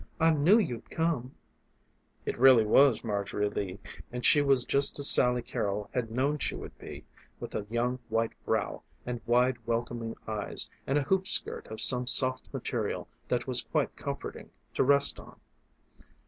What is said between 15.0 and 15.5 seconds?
on.